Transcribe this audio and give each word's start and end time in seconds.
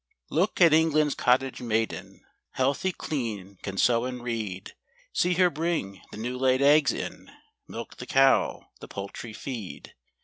Look 0.31 0.59
at 0.59 0.73
England's 0.73 1.13
cottage 1.13 1.61
maiden, 1.61 2.25
Healthy, 2.53 2.91
clean, 2.93 3.59
can 3.61 3.77
sew 3.77 4.05
and 4.05 4.23
read: 4.23 4.73
See 5.13 5.35
her 5.35 5.51
bring 5.51 6.01
the 6.09 6.17
new 6.17 6.39
laid 6.39 6.63
eggs 6.63 6.91
in, 6.91 7.29
Milk 7.67 7.97
the 7.97 8.07
cow, 8.07 8.69
the 8.79 8.87
poultry 8.87 9.31
feed. 9.33 9.93